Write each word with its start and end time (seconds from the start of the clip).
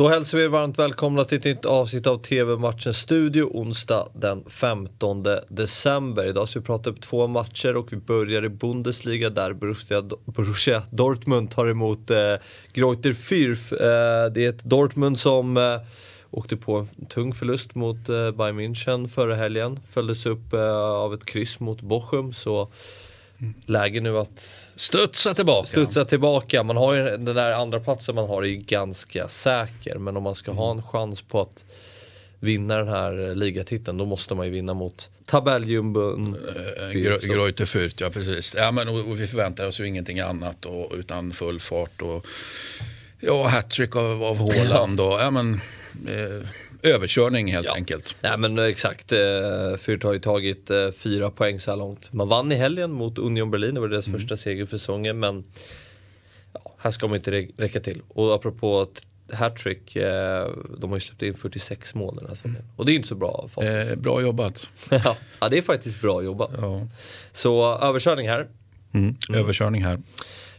Då 0.00 0.08
hälsar 0.08 0.38
vi 0.38 0.44
er 0.44 0.48
varmt 0.48 0.78
välkomna 0.78 1.24
till 1.24 1.38
ett 1.38 1.44
nytt 1.44 1.64
avsnitt 1.64 2.06
av 2.06 2.18
TV-matchen 2.18 2.94
Studio 2.94 3.42
onsdag 3.42 4.08
den 4.14 4.44
15 4.48 5.26
december. 5.48 6.26
Idag 6.26 6.48
ska 6.48 6.58
vi 6.58 6.66
prata 6.66 6.90
upp 6.90 7.00
två 7.00 7.26
matcher 7.26 7.76
och 7.76 7.92
vi 7.92 7.96
börjar 7.96 8.44
i 8.44 8.48
Bundesliga 8.48 9.30
där 9.30 9.52
Borussia, 9.52 10.02
Borussia 10.24 10.82
Dortmund 10.90 11.50
tar 11.50 11.66
emot 11.66 12.10
eh, 12.10 12.34
Greuther 12.72 13.12
Fürth. 13.12 13.72
Eh, 13.72 14.32
det 14.32 14.44
är 14.44 14.48
ett 14.48 14.64
Dortmund 14.64 15.18
som 15.18 15.56
eh, 15.56 15.76
åkte 16.30 16.56
på 16.56 16.76
en 16.76 17.06
tung 17.06 17.34
förlust 17.34 17.74
mot 17.74 18.08
eh, 18.08 18.30
Bayern 18.30 18.60
München 18.60 19.08
förra 19.08 19.34
helgen. 19.34 19.80
Följdes 19.90 20.26
upp 20.26 20.52
eh, 20.52 20.76
av 20.76 21.14
ett 21.14 21.26
kryss 21.26 21.60
mot 21.60 21.80
Bochum. 21.80 22.32
Så 22.32 22.72
läge 23.66 24.00
nu 24.00 24.18
att 24.18 24.40
studsa 24.76 25.34
tillbaka. 25.34 25.66
Studsa 25.66 26.04
tillbaka. 26.04 26.62
Man 26.62 26.76
har 26.76 26.94
ju 26.94 27.02
den 27.02 27.24
där 27.24 27.52
andra 27.52 27.80
platsen 27.80 28.14
man 28.14 28.28
har 28.28 28.42
är 28.42 28.46
ju 28.46 28.56
ganska 28.56 29.28
säker. 29.28 29.98
Men 29.98 30.16
om 30.16 30.22
man 30.22 30.34
ska 30.34 30.52
ha 30.52 30.70
en 30.70 30.82
chans 30.82 31.22
på 31.22 31.40
att 31.40 31.64
vinna 32.40 32.76
den 32.76 32.88
här 32.88 33.34
ligatiteln 33.34 33.98
då 33.98 34.04
måste 34.04 34.34
man 34.34 34.46
ju 34.46 34.52
vinna 34.52 34.74
mot 34.74 35.10
tabelljumbon. 35.26 36.36
Äh, 36.76 36.90
Greuter 36.92 37.64
Fürth, 37.64 37.94
ja 37.96 38.10
precis. 38.10 38.54
Ja, 38.58 38.70
men, 38.70 38.88
och, 38.88 38.98
och 38.98 39.20
vi 39.20 39.26
förväntar 39.26 39.66
oss 39.66 39.80
ju 39.80 39.86
ingenting 39.86 40.20
annat 40.20 40.66
och, 40.66 40.92
utan 40.94 41.32
full 41.32 41.60
fart 41.60 42.02
och 42.02 42.26
ja, 43.20 43.46
hattrick 43.46 43.96
av, 43.96 44.24
av 44.24 44.36
Haaland 44.36 45.00
och 45.00 45.20
ja, 45.20 45.30
men, 45.30 45.54
eh, 46.08 46.46
överkörning 46.82 47.52
helt 47.52 47.66
ja. 47.66 47.74
enkelt. 47.74 48.16
Nej 48.22 48.38
men 48.38 48.58
exakt, 48.58 49.12
eh, 49.12 49.18
Fürth 49.18 50.04
har 50.04 50.12
ju 50.12 50.18
tagit 50.18 50.70
eh, 50.70 50.90
fyra 50.90 51.30
poäng 51.30 51.60
så 51.60 51.70
här 51.70 51.78
långt. 51.78 52.12
Man 52.12 52.28
vann 52.28 52.52
i 52.52 52.54
helgen 52.54 52.92
mot 52.92 53.18
Union 53.18 53.50
Berlin, 53.50 53.74
det 53.74 53.80
var 53.80 53.88
deras 53.88 54.06
mm. 54.06 54.20
första 54.20 54.36
seger 54.36 54.66
för 54.66 54.78
säsongen 54.78 55.18
men 55.18 55.44
ja, 56.52 56.74
här 56.78 56.90
ska 56.90 57.06
man 57.06 57.16
inte 57.16 57.30
räcka 57.56 57.80
till. 57.80 58.02
Och 58.08 58.34
apropå 58.34 58.86
hattrick, 59.32 59.96
eh, 59.96 60.48
de 60.78 60.90
har 60.90 60.96
ju 60.96 61.00
släppt 61.00 61.22
in 61.22 61.34
46 61.34 61.94
mål 61.94 62.16
den 62.16 62.26
här 62.26 62.34
säsongen. 62.34 62.62
Och 62.76 62.86
det 62.86 62.92
är 62.92 62.94
inte 62.94 63.08
så 63.08 63.14
bra 63.14 63.48
facit. 63.54 63.90
Eh, 63.90 63.96
bra 63.96 64.22
jobbat. 64.22 64.68
ja, 65.40 65.48
det 65.48 65.58
är 65.58 65.62
faktiskt 65.62 66.00
bra 66.00 66.22
jobbat. 66.22 66.50
Ja. 66.56 66.86
Så 67.32 67.78
överkörning 67.78 68.28
här. 68.28 68.48
Mm. 68.92 69.16
Överkörning 69.34 69.84
här. 69.84 69.98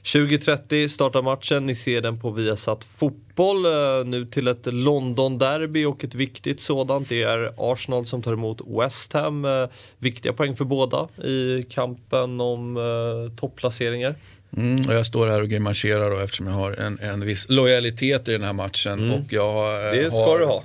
20.30 0.03 0.88
startar 0.88 1.21
matchen, 1.21 1.66
ni 1.66 1.75
ser 1.75 2.02
den 2.02 2.19
på 2.19 2.31
Viasat 2.31 2.88
Fotboll. 2.97 3.66
Eh, 3.66 4.05
nu 4.05 4.25
till 4.25 4.47
ett 4.47 4.66
London-derby 4.66 5.85
och 5.85 6.03
ett 6.03 6.16
viktigt 6.16 6.61
sådant. 6.61 7.09
Det 7.09 7.23
är 7.23 7.53
Arsenal 7.57 8.05
som 8.05 8.22
tar 8.22 8.33
emot 8.33 8.61
West 8.67 9.13
Ham. 9.13 9.45
Eh, 9.45 9.67
viktiga 9.97 10.33
poäng 10.33 10.55
för 10.55 10.66
båda 10.66 11.07
i 11.23 11.63
kampen 11.69 12.41
om 12.41 12.77
eh, 12.77 13.35
topplaceringar. 13.39 14.16
Mm, 14.57 14.81
och 14.88 14.94
jag 14.94 15.05
står 15.05 15.27
här 15.27 15.41
och 15.41 15.49
grimaserar 15.49 16.23
eftersom 16.23 16.47
jag 16.47 16.53
har 16.53 16.72
en, 16.72 16.99
en 16.99 17.25
viss 17.25 17.49
lojalitet 17.49 18.27
i 18.27 18.31
den 18.31 18.44
här 18.44 18.53
matchen. 18.53 18.99
Mm. 18.99 19.11
Och 19.11 19.33
jag, 19.33 19.94
det 19.94 20.11
ska 20.11 20.25
har, 20.25 20.39
du 20.39 20.45
ha. 20.45 20.63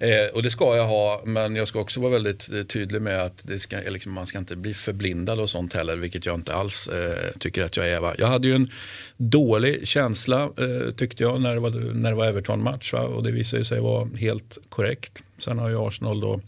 Eh, 0.00 0.34
och 0.34 0.42
det 0.42 0.50
ska 0.50 0.76
jag 0.76 0.86
ha, 0.86 1.22
men 1.24 1.56
jag 1.56 1.68
ska 1.68 1.80
också 1.80 2.00
vara 2.00 2.12
väldigt 2.12 2.52
eh, 2.52 2.62
tydlig 2.62 3.02
med 3.02 3.22
att 3.22 3.40
det 3.42 3.58
ska, 3.58 3.76
liksom, 3.88 4.12
man 4.12 4.26
ska 4.26 4.38
inte 4.38 4.56
bli 4.56 4.74
förblindad 4.74 5.40
och 5.40 5.50
sånt 5.50 5.74
heller, 5.74 5.96
vilket 5.96 6.26
jag 6.26 6.34
inte 6.34 6.54
alls 6.54 6.88
eh, 6.88 7.38
tycker 7.38 7.64
att 7.64 7.76
jag 7.76 7.88
är. 7.88 8.00
Va? 8.00 8.14
Jag 8.18 8.26
hade 8.26 8.48
ju 8.48 8.54
en 8.54 8.70
dålig 9.16 9.88
känsla, 9.88 10.42
eh, 10.42 10.94
tyckte 10.96 11.22
jag, 11.22 11.40
när 11.40 11.54
det 11.54 11.60
var, 11.60 11.70
när 11.94 12.10
det 12.10 12.16
var 12.16 12.26
Everton-match. 12.26 12.94
Och 12.94 13.22
det 13.22 13.30
visade 13.30 13.64
sig 13.64 13.80
vara 13.80 14.08
helt 14.18 14.58
korrekt. 14.68 15.22
Sen 15.38 15.58
har 15.58 15.68
ju 15.68 15.86
Arsenal 15.86 16.20
då 16.20 16.40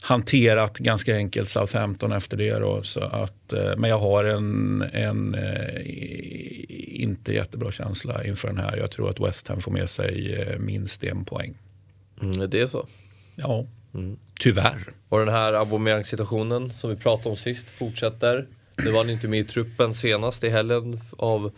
hanterat 0.00 0.78
ganska 0.78 1.16
enkelt 1.16 1.48
Southampton 1.48 2.12
efter 2.12 2.36
det. 2.36 2.58
Då, 2.58 2.82
så 2.82 3.00
att, 3.00 3.52
eh, 3.52 3.72
men 3.76 3.90
jag 3.90 3.98
har 3.98 4.24
en, 4.24 4.82
en 4.92 5.34
eh, 5.34 5.80
inte 7.02 7.32
jättebra 7.34 7.72
känsla 7.72 8.24
inför 8.24 8.48
den 8.48 8.58
här. 8.58 8.76
Jag 8.76 8.90
tror 8.90 9.10
att 9.10 9.20
West 9.20 9.48
Ham 9.48 9.60
får 9.60 9.72
med 9.72 9.88
sig 9.88 10.38
minst 10.58 11.04
en 11.04 11.24
poäng. 11.24 11.54
Mm, 12.22 12.50
det 12.50 12.60
är 12.60 12.66
så? 12.66 12.86
Ja, 13.36 13.66
mm. 13.94 14.16
tyvärr. 14.40 14.78
Och 15.08 15.18
den 15.18 15.28
här 15.28 15.52
Aubameyang-situationen 15.52 16.72
som 16.72 16.90
vi 16.90 16.96
pratade 16.96 17.28
om 17.28 17.36
sist 17.36 17.70
fortsätter. 17.70 18.46
Nu 18.76 18.90
var 18.90 18.98
han 18.98 19.10
inte 19.10 19.28
med 19.28 19.40
i 19.40 19.44
truppen 19.44 19.94
senast 19.94 20.44
i 20.44 20.48
helgen 20.48 21.00
av 21.16 21.52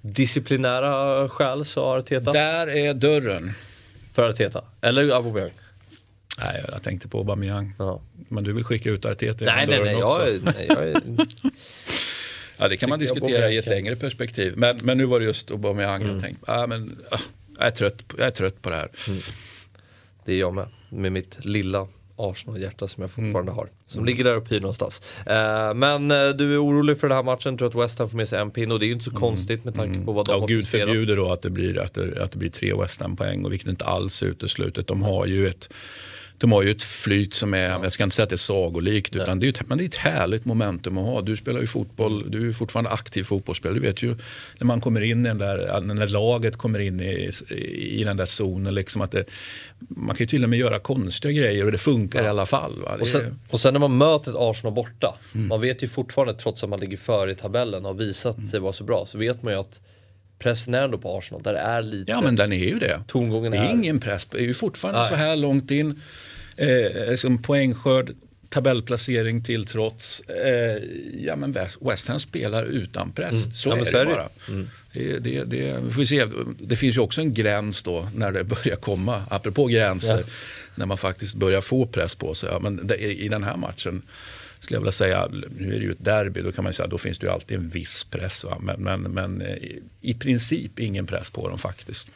disciplinära 0.00 1.28
skäl 1.28 1.64
sa 1.64 1.98
Arteta. 1.98 2.32
Där 2.32 2.66
är 2.66 2.94
dörren. 2.94 3.52
För 4.12 4.28
Arteta? 4.28 4.64
Eller 4.80 5.08
Aubameyang? 5.08 5.52
Nej, 6.38 6.64
jag 6.72 6.82
tänkte 6.82 7.08
på 7.08 7.18
Aubameyang. 7.18 7.74
Ja. 7.78 8.00
Men 8.28 8.44
du 8.44 8.52
vill 8.52 8.64
skicka 8.64 8.90
ut 8.90 9.04
Arteta 9.04 9.44
Nej, 9.44 9.66
nej, 9.66 9.80
nej. 9.84 9.98
Jag, 9.98 10.42
nej 10.42 10.66
jag 10.68 10.88
är... 10.88 11.02
ja, 12.58 12.68
det 12.68 12.76
kan 12.76 12.88
man 12.88 12.98
diskutera 12.98 13.50
i 13.50 13.58
ett 13.58 13.66
längre 13.66 13.96
perspektiv. 13.96 14.52
Men, 14.56 14.78
men 14.82 14.98
nu 14.98 15.04
var 15.04 15.20
det 15.20 15.26
just 15.26 15.50
Aubameyang. 15.50 16.02
Mm. 16.02 16.14
Jag 16.14 16.22
tänkte, 16.22 16.52
ah, 16.52 16.66
men, 16.66 16.98
ah, 17.10 17.18
jag, 17.58 17.66
är 17.66 17.70
trött, 17.70 18.02
jag 18.18 18.26
är 18.26 18.30
trött 18.30 18.62
på 18.62 18.70
det 18.70 18.76
här. 18.76 18.88
Mm. 19.08 19.20
Det 20.28 20.34
är 20.34 20.38
jag 20.38 20.54
med. 20.54 20.66
Med 20.88 21.12
mitt 21.12 21.44
lilla 21.44 21.88
Arsenal-hjärta 22.16 22.88
som 22.88 23.00
jag 23.00 23.10
fortfarande 23.10 23.52
mm. 23.52 23.54
har. 23.54 23.68
Som 23.86 23.98
mm. 23.98 24.06
ligger 24.06 24.24
där 24.24 24.34
uppe 24.36 24.54
i 24.54 24.60
någonstans. 24.60 25.02
Uh, 25.18 25.74
men 25.74 26.10
uh, 26.10 26.36
du 26.36 26.54
är 26.54 26.64
orolig 26.64 26.98
för 26.98 27.08
den 27.08 27.16
här 27.16 27.24
matchen, 27.24 27.58
tror 27.58 27.68
att 27.68 27.74
West 27.74 27.98
Ham 27.98 28.08
får 28.08 28.16
med 28.16 28.28
sig 28.28 28.40
en 28.40 28.50
pin 28.50 28.72
och 28.72 28.78
det 28.78 28.84
är 28.84 28.86
ju 28.86 28.92
inte 28.92 29.04
så 29.04 29.10
mm. 29.10 29.20
konstigt 29.20 29.64
med 29.64 29.74
tanke 29.74 30.00
på 30.00 30.12
vad 30.12 30.26
de 30.26 30.32
ja, 30.32 30.40
har 30.40 30.48
Gud 30.48 30.68
förbjuder 30.68 31.16
då 31.16 31.32
att 31.32 31.40
det 31.40 31.50
blir, 31.50 31.78
att 31.78 31.94
det, 31.94 32.22
att 32.22 32.32
det 32.32 32.38
blir 32.38 32.50
tre 32.50 32.74
West 32.74 33.00
Ham-poäng 33.00 33.44
och 33.44 33.52
vilket 33.52 33.68
inte 33.68 33.84
alls 33.84 34.22
är 34.22 34.26
uteslutet. 34.26 34.86
De 34.86 35.02
har 35.02 35.26
ju 35.26 35.48
ett 35.48 35.72
de 36.38 36.52
har 36.52 36.62
ju 36.62 36.70
ett 36.70 36.82
flyt 36.82 37.34
som 37.34 37.54
är, 37.54 37.68
jag 37.68 37.92
ska 37.92 38.04
inte 38.04 38.16
säga 38.16 38.24
att 38.24 38.30
det 38.30 38.34
är 38.34 38.36
sagolikt, 38.36 39.16
utan 39.16 39.40
det 39.40 39.46
är, 39.46 39.48
ett, 39.48 39.68
men 39.68 39.78
det 39.78 39.84
är 39.84 39.88
ett 39.88 39.94
härligt 39.94 40.44
momentum 40.44 40.98
att 40.98 41.04
ha. 41.04 41.20
Du 41.20 41.36
spelar 41.36 41.60
ju 41.60 41.66
fotboll, 41.66 42.30
du 42.30 42.48
är 42.48 42.52
fortfarande 42.52 42.90
aktiv 42.90 43.24
fotbollsspelare. 43.24 43.78
Du 43.78 43.86
vet 43.86 44.02
ju 44.02 44.16
när 44.58 44.66
man 44.66 44.80
kommer 44.80 45.00
in 45.00 45.26
i 45.26 45.28
den 45.28 45.38
där, 45.38 45.80
när 45.80 46.06
laget 46.06 46.56
kommer 46.56 46.78
in 46.78 47.00
i, 47.00 47.30
i 47.76 48.04
den 48.04 48.16
där 48.16 48.24
zonen, 48.24 48.74
liksom 48.74 49.02
att 49.02 49.10
det, 49.10 49.24
man 49.78 50.16
kan 50.16 50.24
ju 50.24 50.26
till 50.26 50.44
och 50.44 50.50
med 50.50 50.58
göra 50.58 50.78
konstiga 50.78 51.32
grejer 51.32 51.64
och 51.64 51.72
det 51.72 51.78
funkar 51.78 52.18
ja. 52.18 52.24
i 52.24 52.28
alla 52.28 52.46
fall. 52.46 52.82
Och 53.00 53.08
sen, 53.08 53.38
och, 53.50 53.60
sen, 53.60 53.72
när 53.72 53.80
man 53.80 53.98
möter 53.98 54.30
ett 54.30 54.36
Arsenal 54.38 54.74
borta, 54.74 55.18
mm. 55.34 55.48
man 55.48 55.60
vet 55.60 55.82
ju 55.82 55.88
fortfarande 55.88 56.34
trots 56.34 56.64
att 56.64 56.70
man 56.70 56.80
ligger 56.80 56.96
före 56.96 57.30
i 57.30 57.34
tabellen 57.34 57.86
och 57.86 57.94
har 57.94 57.98
visat 57.98 58.36
mm. 58.36 58.48
sig 58.48 58.60
vara 58.60 58.72
så 58.72 58.84
bra, 58.84 59.06
så 59.06 59.18
vet 59.18 59.42
man 59.42 59.52
ju 59.52 59.58
att 59.58 59.80
pressen 60.38 60.74
är 60.74 60.82
ändå 60.82 60.98
på 60.98 61.18
Arsenal, 61.18 61.42
där 61.42 61.52
det 61.52 61.58
är 61.58 61.82
lite 61.82 62.12
Ja 62.12 62.20
men 62.20 62.36
den 62.36 62.52
är 62.52 62.68
ju 62.68 62.78
det. 62.78 63.00
Tongången 63.06 63.52
det 63.52 63.58
är, 63.58 63.64
är 63.64 63.70
ingen 63.70 64.00
press, 64.00 64.24
det 64.24 64.38
är 64.38 64.42
ju 64.42 64.54
fortfarande 64.54 65.00
Nej. 65.00 65.08
så 65.08 65.14
här 65.14 65.36
långt 65.36 65.70
in 65.70 66.00
eh, 66.56 67.10
liksom 67.10 67.42
poängskörd, 67.42 68.14
tabellplacering 68.48 69.42
till 69.42 69.66
trots. 69.66 70.20
Eh, 70.20 70.82
ja, 71.20 71.36
men 71.36 71.56
West 71.80 72.08
Ham 72.08 72.20
spelar 72.20 72.64
utan 72.64 73.12
press. 73.12 73.46
Mm. 73.46 73.56
Så, 73.56 73.68
ja, 73.68 73.76
är 73.76 74.04
det 74.04 74.04
bara. 74.04 74.28
Mm. 74.48 74.68
Det, 74.92 75.18
det, 75.18 75.44
det, 75.44 75.80
vi 75.84 75.90
får 75.90 76.04
se. 76.04 76.26
det 76.60 76.76
finns 76.76 76.96
ju 76.96 77.00
också 77.00 77.20
en 77.20 77.34
gräns 77.34 77.82
då 77.82 78.08
när 78.14 78.32
det 78.32 78.44
börjar 78.44 78.76
komma, 78.76 79.22
apropå 79.30 79.66
gränser, 79.66 80.18
ja. 80.18 80.32
när 80.74 80.86
man 80.86 80.98
faktiskt 80.98 81.36
börjar 81.36 81.60
få 81.60 81.86
press 81.86 82.14
på 82.14 82.34
sig. 82.34 82.48
Ja, 82.52 82.58
men 82.58 82.86
det, 82.86 82.96
I 82.96 83.28
den 83.28 83.44
här 83.44 83.56
matchen 83.56 84.02
skulle 84.60 84.76
jag 84.76 84.80
vilja 84.80 84.92
säga, 84.92 85.28
nu 85.58 85.74
är 85.74 85.78
det 85.78 85.84
ju 85.84 85.92
ett 85.92 86.04
derby, 86.04 86.40
då 86.40 86.52
kan 86.52 86.64
man 86.64 86.72
säga 86.72 86.86
då 86.86 86.98
finns 86.98 87.18
det 87.18 87.26
ju 87.26 87.32
alltid 87.32 87.58
en 87.58 87.68
viss 87.68 88.04
press. 88.04 88.44
Va? 88.44 88.58
Men, 88.60 88.82
men, 88.82 89.02
men 89.02 89.40
eh, 89.40 89.56
i 90.00 90.14
princip 90.14 90.78
ingen 90.78 91.06
press 91.06 91.30
på 91.30 91.48
dem 91.48 91.58
faktiskt. 91.58 92.08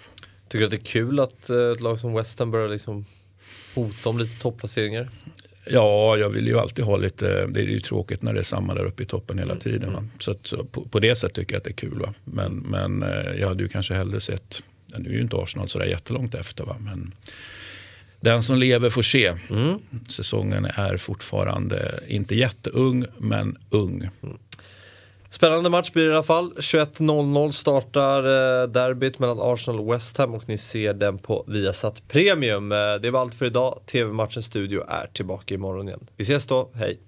Tycker 0.49 0.59
du 0.59 0.65
att 0.65 0.71
det 0.71 0.77
är 0.77 0.93
kul 0.93 1.21
att 1.21 1.51
eh, 1.51 1.71
ett 1.71 1.81
lag 1.81 1.99
som 1.99 2.15
West 2.15 2.39
Ham 2.39 2.51
börjar 2.51 2.69
liksom 2.69 3.07
hota 3.75 4.09
om 4.09 4.19
lite 4.19 4.43
topplaceringar? 4.43 5.09
Ja, 5.65 6.17
jag 6.17 6.29
vill 6.29 6.47
ju 6.47 6.59
alltid 6.59 6.85
ha 6.85 6.97
lite, 6.97 7.47
det 7.47 7.61
är 7.61 7.65
ju 7.65 7.81
tråkigt 7.81 8.23
när 8.23 8.33
det 8.33 8.39
är 8.39 8.43
samma 8.43 8.75
där 8.75 8.85
uppe 8.85 9.03
i 9.03 9.07
toppen 9.07 9.39
hela 9.39 9.53
mm, 9.53 9.61
tiden. 9.61 9.89
Mm. 9.89 10.11
Så, 10.19 10.31
att, 10.31 10.47
så 10.47 10.65
på, 10.65 10.85
på, 10.85 11.01
det 11.01 11.15
sättet 11.15 11.35
tycker 11.35 11.55
jag 11.55 11.59
att 11.59 11.65
det 11.65 11.71
är 11.71 11.89
kul. 11.89 11.99
Va? 11.99 12.15
Men, 12.25 12.53
men 12.53 13.03
eh, 13.03 13.41
jag 13.41 13.49
hade 13.49 13.63
ju 13.63 13.69
kanske 13.69 13.95
hellre 13.95 14.21
sett, 14.21 14.63
nu 14.97 15.09
är 15.09 15.15
ju 15.15 15.21
inte 15.21 15.37
Arsenal 15.37 15.69
sådär 15.69 15.87
jättelångt 15.87 16.35
efter. 16.35 16.65
Va? 16.65 16.77
Men 16.81 17.15
den 18.23 18.43
som 18.43 18.57
lever 18.59 18.91
får 18.91 19.03
se. 19.03 19.33
Mm. 19.51 19.79
Säsongen 20.09 20.65
är 20.65 20.97
fortfarande 20.97 22.01
inte 22.09 22.35
jätteung, 22.35 23.05
men 23.19 23.57
ung. 23.71 24.09
Mm. 24.23 24.39
Spännande 25.29 25.71
match 25.71 25.93
blir 25.93 26.05
det 26.05 26.11
i 26.11 26.15
alla 26.15 26.23
fall. 26.23 26.53
21.00 26.57 27.51
startar 27.51 28.19
eh, 28.19 28.69
derbyt 28.69 29.19
mellan 29.19 29.39
Arsenal 29.41 29.81
och 29.81 29.95
West 29.95 30.17
Ham 30.19 30.35
och 30.35 30.49
ni 30.49 30.59
ser 30.59 30.95
den 30.95 31.19
på 31.19 31.45
Viasat 31.47 32.09
Premium. 32.09 32.73
Eh, 32.73 32.79
det 33.03 33.11
var 33.11 33.21
allt 33.21 33.35
för 33.35 33.47
idag. 33.47 33.81
TV-matchens 33.87 34.47
studio 34.47 34.85
är 34.89 35.07
tillbaka 35.07 35.55
imorgon 35.55 35.89
igen. 35.89 36.07
Vi 36.17 36.23
ses 36.23 36.47
då, 36.47 36.71
hej! 36.75 37.01